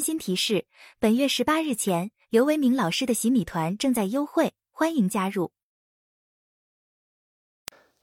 [0.00, 0.64] 温馨提示：
[0.98, 5.52] 本月十八日前，刘维明老师的洗米团正在优惠，欢迎加入。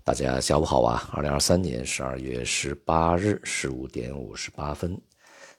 [0.04, 1.10] 大家下午好啊！
[1.12, 4.96] 二零二三年十二月十八日十五点五十八分，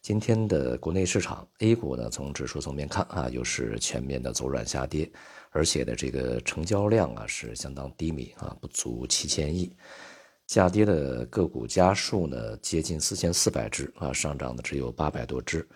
[0.01, 5.11] 今天的国内市场 A 股呢，从指数层面看啊，又是全面的走软下跌，
[5.51, 9.77] 而且呢，这个成交量啊是相当低迷啊，不足七千亿。
[10.47, 15.69] 下跌的个股家数呢，接近四千四百只啊，上涨的只有八百多只，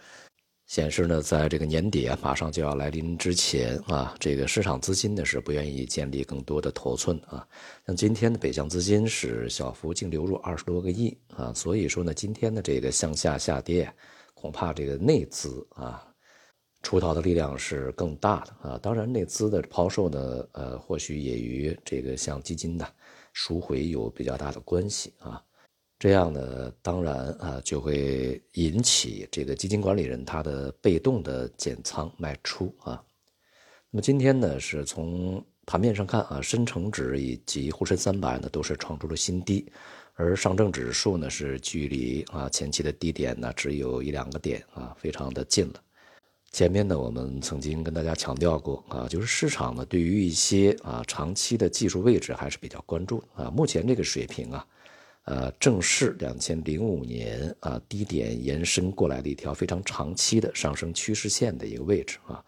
[0.73, 7.47] 显示呢，在这个年底啊，马上就要来临之前啊，这个市场资金呢是不愿意建立更多的头寸啊。
[7.87, 13.93] 像今天的北向资金是小幅净流入二十多个亿啊，所以说呢，今天的这个向下下跌，
[14.33, 16.03] 恐怕这个内资啊
[16.81, 18.79] 出逃的力量是更大的啊。
[18.83, 22.95] 当然，内资的抛售呢，呃，或许也与这个像基金的。
[23.35, 25.43] 赎回有比较大的关系啊，
[26.03, 33.01] 这样呢，当然啊，就会引起这个基金管理人他的被动的减仓卖出啊。
[33.89, 39.65] 那么今天呢，是从盘面上看啊，深成指以及沪深三百呢都是创出了新低，
[40.15, 45.81] 而上证指数呢是距离啊前期的低点呢只有一两个点啊，非常的近了。
[46.51, 53.49] 前面呢，我们曾经跟大家强调过啊，就是市场呢对于一些啊长期的技术位置还是比较关注啊。
[53.53, 54.67] 目前这个水平啊，
[55.25, 62.45] 呃，正是两千零五年啊低点延伸过来的一条非常长期的上升趋势线的一个位置啊。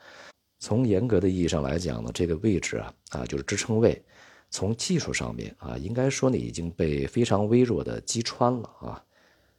[0.58, 4.02] 从严格的意义上来讲呢，这个位置啊啊就是支撑位，
[4.50, 9.04] 从技术上面啊，应该说呢已经被非常微弱的击穿了啊。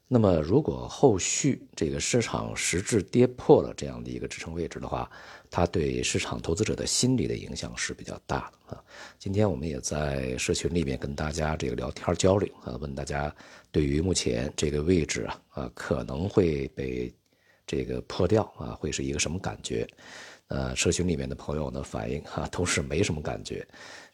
[0.08, 5.10] 那么，如果后续这个市场实质跌破了这样的一个支撑位置的话，
[5.50, 8.84] 它对市场投资者的心理的影响是比较大的啊。
[9.18, 13.36] 今天我们也在社群里面跟大家这个聊天交流啊，问大家
[13.72, 17.12] 对于目前这个位置啊啊可能会被
[17.66, 19.88] 这个破掉啊，会是一个什么感觉？
[20.50, 23.68] 呃，社群里面的朋友呢反映哈都是没什么感觉。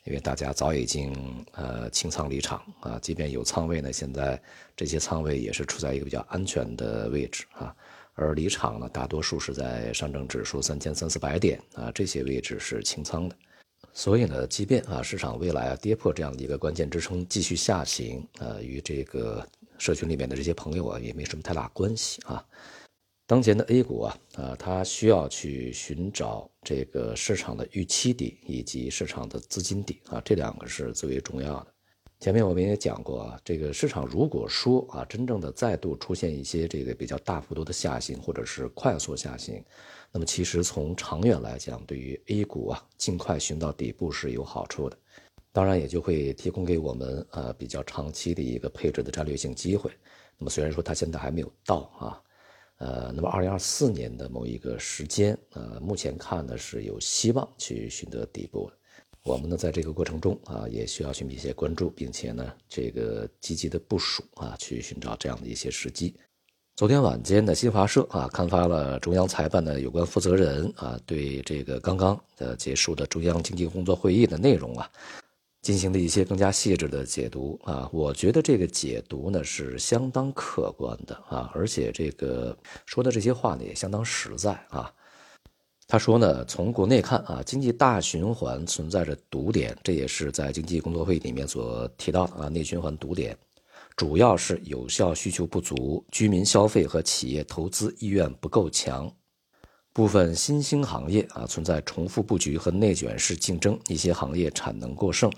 [0.03, 1.13] 因为大家早已经
[1.51, 4.41] 呃清仓离场啊，即便有仓位呢，现在
[4.75, 7.75] 这些仓位也是处在一个比较安全的位置啊。
[8.15, 13.35] 而离场呢，大多数是在上证指数三千三四百点啊这些位置是清仓的。
[13.93, 22.43] 所以呢，即便啊市场未来啊跌破这样的一个关键支撑继续下行啊，与这个社群里面的这些朋友啊也没什么太大关系啊。
[23.31, 31.67] 当前的 A 股啊，啊，它需要去寻找这个市场的预期底以及市场的资金底啊，这两个是最为重要的。
[32.19, 39.63] 前面我们也讲过啊，这个市场如果说啊，真正的再度出现一些这个比较大幅度的下行或者是快速下行，
[40.11, 44.97] 那么其实从长远来讲，对于 A 股啊，尽快寻到底部是有好处的。
[45.53, 49.89] 当然也就会提供给我们呃比较长期的一个配置的战略性机会。
[50.37, 52.21] 那么虽然说它现在还没有到啊。
[52.81, 58.71] 呃，那么二零二四年的某一个时间，呃，目前看呢是有希望去寻得底部。
[59.21, 66.15] 我们呢在这个过程中啊，也需要去密切关注，并且呢这个积极的部署啊，去寻找这样的一些时机。
[66.75, 74.89] 昨天晚间的新华社啊刊发了中央财办的有关负责人啊对这个刚刚呃结束的中央经济工作会议的内容啊。
[75.61, 84.91] 进行的一些更加细致的解读啊，我觉得这个解读呢是相当客观的啊，而且这个说的这些话呢也相当实在啊。
[85.87, 93.37] 他说呢，从国内看啊，经济大循环存在着堵点，这也是在经济工作会里面所提到的啊，内循环堵点
[93.97, 99.13] 主要是有效需求不足，居民消费和企业投资意愿不够强。
[99.93, 105.29] 部分新兴行业啊存在重复布局和内卷式竞争，一些行业产能过剩，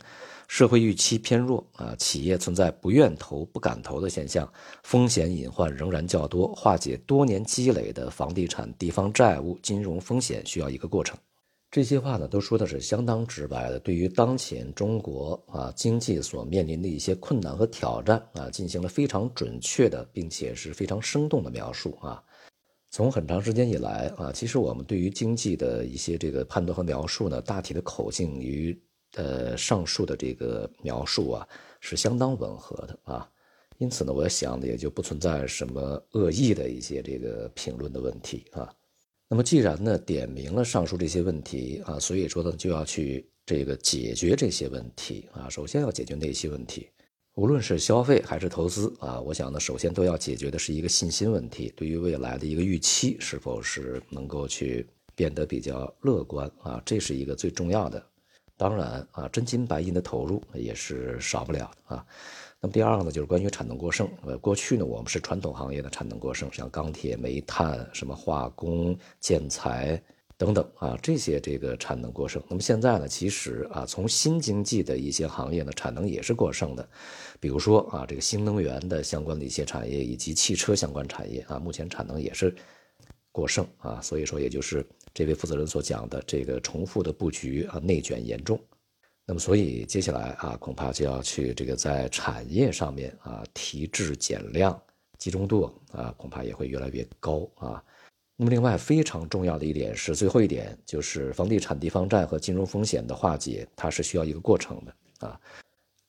[0.48, 4.48] 社会预期偏弱啊，企业存在不愿投、不敢投的现象，
[4.84, 11.18] 风险隐患仍然较多，化解多年积累的房地产、地方债务、金融风险需要一个过程。
[11.72, 22.24] 这些话呢都说的是相当直白的，对于当前中国啊经济所面临的一些困难和挑战啊进行了非常准确的，并且是非常生动的描述啊。
[22.94, 28.80] 从很长时间以来啊，其实我们对于经济的一些这个判断和描述呢，大体的口径与
[29.16, 31.48] 呃上述的这个描述啊
[31.80, 33.28] 是相当吻合的啊，
[33.80, 38.72] 因此呢，我想呢也就不存在什么恶意的一些这个评论的问题啊。
[39.28, 46.88] 那么既然呢点明了上述这些问题啊，所以说呢就要去这个解决这些问题啊，首先要解决哪些问题？
[47.36, 58.04] 无论是消费还是投资啊，我想呢，首先都要解决的是一个信心问题，对于未来的一个预期是否是能够去变得比较乐观啊，这是一个最重要的。
[58.56, 62.06] 当然啊，真金白银的投入也是少不了的啊。
[62.62, 64.08] 那么第二个呢，就是关于产能过剩。
[64.22, 70.00] 呃，过去呢，我们是传统行业的产能过剩，像钢铁、煤炭、什么化工、建材
[70.38, 72.42] 等等啊，这些这个产能过剩。
[72.50, 76.90] 那么现在呢，其实啊，从新经济的一些行业呢，产能也是过剩的，
[77.40, 82.54] 比如说啊，这个新能源的相关的一些产业以及汽车相关产业啊，目前产能也是
[83.32, 84.02] 过剩啊。
[84.02, 88.60] 所以说，也就是这位负责人所讲的这个重复的布局啊，内卷严重。
[89.26, 94.78] 那么，所以接下来啊，恐怕就要去这个在产业上面啊提质减量，
[95.18, 97.82] 集中度啊恐怕也会越来越高啊。
[98.36, 105.40] 那么，另外非常重要的一点是最后一点，就是房地产地方债和金融风险的化解，它是需要一个过程的啊。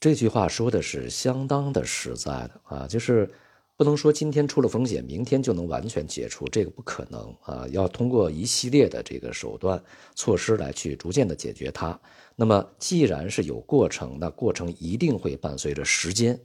[0.00, 3.30] 这句话说的是相当的实在的啊，就是。
[3.76, 7.66] 不能说今天出了风险，明天就能完全解除，这个不可能啊！
[7.72, 9.82] 要通过一系列的这个手段
[10.14, 12.00] 措施来去逐渐的解决它。
[12.36, 16.38] 那么既然是有过程，那过程一定会伴随着时间。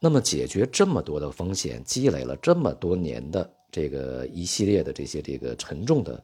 [0.00, 6.22] 那么解决这么多的风险，积累了这么多年的这个一系列的这些这个沉重的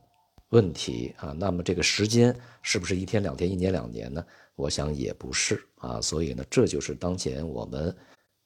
[0.51, 4.25] 问题啊，那么这个时间是不是一天两天、一年两年呢？
[4.55, 6.01] 我想也不是啊。
[6.01, 7.93] 所以呢，这就是当前我们。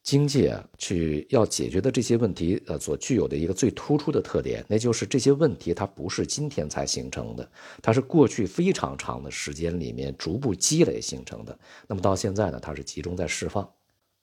[0.05, 7.49] 经济啊，去要解决的这些问题，呃，所具有的一个最突出的特点，那就是这些问题它不是今天才形成的，
[7.81, 11.57] 它是过去非常长的时间里面逐步积累形成的。
[11.87, 13.73] 那么到现在呢，它是集中在释放，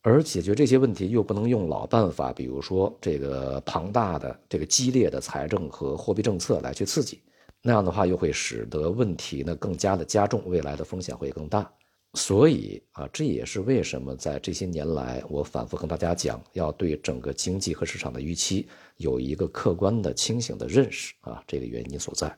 [0.02, 7.22] 而解决这些问题又不能用老办法，比如说这个庞大的、这个激烈的财政和货币政策来去刺激，
[7.62, 11.70] 那样的话又会使得问题呢更加的加重，未来的风险会更大。
[12.14, 18.68] 所以啊，这也是为什么在这些年来，我反复跟大家讲，要对整个经济和市场的预期
[18.98, 22.36] 有一个客观的、清醒的认识啊，这个原因所在。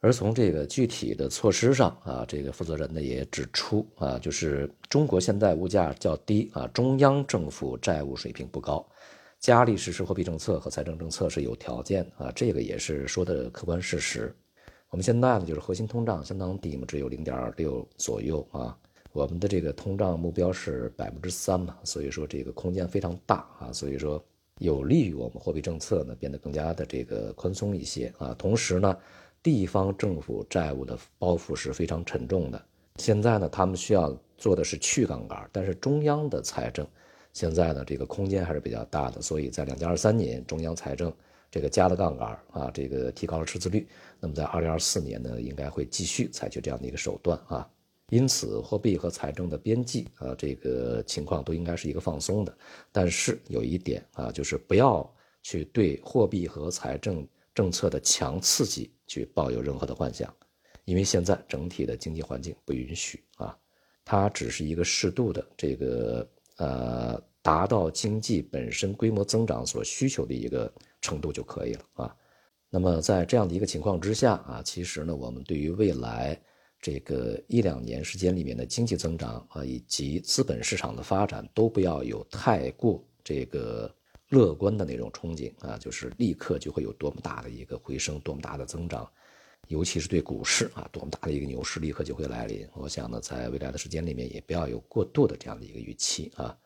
[0.00, 8.84] 而从这个具体的措施上啊，这个负责人呢也指出啊，就是中国现在物价较低啊，中央政府债务水平不高，
[9.38, 14.34] 加力实施货币政策和财政政策是有条件啊，这个也是说的客观事实。
[14.88, 18.76] 我们现在呢，就是核心通胀相当低嘛，只有零点六左右啊。
[19.12, 24.24] 我们的这个通胀目标是百分之三嘛，所以说这个空间非常大啊，所以说
[24.58, 28.34] 有利于我们货币政策呢变得更加的这个宽松一些啊。
[28.38, 28.96] 同时呢，
[29.42, 32.62] 地方政府债务的包袱是非常沉重的。
[32.96, 36.86] 现在呢，他们需要做的是去杠杆，但是中央的财政
[37.32, 41.12] 现在呢这个空间还是比较大的，所以在两千二三年中央财政
[41.50, 43.88] 这个加了杠杆啊，这个提高了赤字率。
[44.18, 47.66] 那么在二零二四年呢，应该会继续采取这样的一个手段啊。
[48.10, 52.52] 因此，货币和财政的边际啊，这个情况都应该是一个放松的。
[52.90, 55.08] 但是有一点啊，就是不要
[55.42, 60.32] 去对货币和财政政策的强刺激去抱有任何的幻想，
[60.84, 63.58] 因为现在整体的经济环境不允许啊。
[64.04, 66.26] 它只是一个适度的这个
[66.56, 72.16] 呃，达到经济本身规模增长所需求的一个程度就可以了啊。
[72.70, 76.40] 那么在这样的一个情况之下啊，其实呢，我们对于未来。
[76.82, 83.94] 这个一两年时间里面的经济增长啊，以及资本市场的发展，都不要有太过这个
[84.30, 89.08] 乐观的那种憧憬啊，就是立刻就会有多么大的一个回升，多么大的增长，
[89.68, 92.66] 尤其是对股市啊，多么大的一个牛市立刻就会来临。
[92.74, 96.56] 我想呢，在未来的时间里面，也不要有过度的这样的一个预期啊。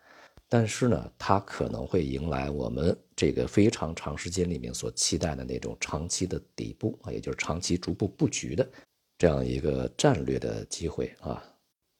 [0.48, 8.70] 但是呢，它可能会迎来我们这个非常长时间里面所期待的那种长期的底部啊，也就是长期逐步布局的。
[9.16, 11.42] 这样一个战略的机会啊，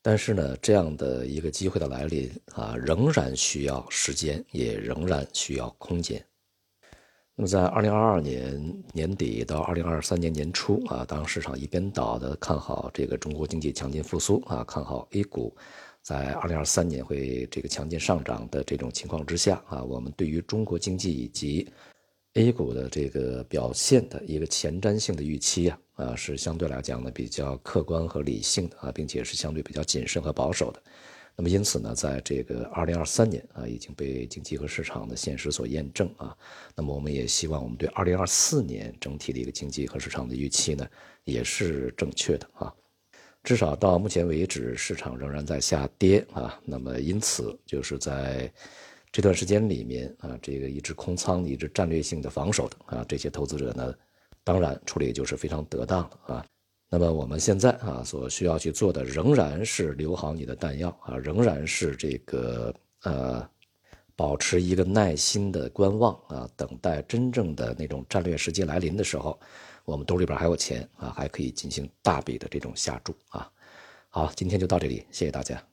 [0.07, 6.23] 但是呢，这样的一个机会的来临啊，仍然需要时间，也仍然需要空间。
[7.35, 15.57] 那么，在二零二二年年底到二零二三年年初啊，当市场一边倒的看好这个中国经济强劲复苏啊，看好 A 股
[16.03, 21.67] 在二零二三年会这个强劲上涨的这种情况之下啊，我们对于中国经济以及
[22.35, 30.83] A 股的这个表现的一个前瞻性的预期啊，啊是相对来讲呢比较客观和理性的啊，并且是相对比较谨慎和保守的。
[31.37, 36.37] 那么因此呢，在这个二零二三年啊，已经被经济和市场的现实所验证啊。
[36.75, 40.85] 那么我们也希望我们对二零二四年整体的一个经济和市场的预期呢，
[41.23, 42.75] 也是正确的啊。
[43.45, 46.61] 至少到目前为止，市场仍然在下跌啊。
[46.65, 48.53] 那么因此就是在。
[49.15, 53.95] 这段时间里面啊，这个一直空仓、一直战略性的防守的啊，这些投资者呢，
[54.43, 56.45] 当然处理就是非常得当啊。
[56.91, 63.49] 那么我们现在啊，所需要去做的仍然是留好你的弹药啊，仍然是这个呃，
[64.17, 69.39] 保持一个耐心的观望啊，等待真正的那种战略时机来临的时候，
[69.85, 73.49] 我们兜里边还有钱啊，还可以进行大笔的这种下注啊。
[74.09, 75.65] 好，今天就到这里，谢谢大家。